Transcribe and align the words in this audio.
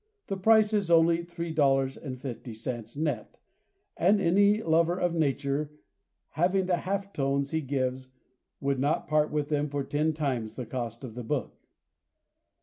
The 0.25 0.35
price 0.35 0.73
is 0.73 0.89
only 0.89 1.23
$3.50, 1.23 2.97
net, 2.97 3.37
and 3.95 4.19
any 4.19 4.63
lover 4.63 4.97
of 4.99 5.13
nature 5.13 5.73
having 6.29 6.65
the 6.65 6.77
half 6.77 7.13
tones 7.13 7.51
he 7.51 7.61
gives 7.61 8.09
would 8.59 8.79
not 8.79 9.07
part 9.07 9.29
with 9.29 9.49
them 9.49 9.69
for 9.69 9.83
ten 9.83 10.13
times 10.13 10.55
the 10.55 10.65
cost 10.65 11.03
of 11.03 11.13
the 11.13 11.23
book. 11.23 11.55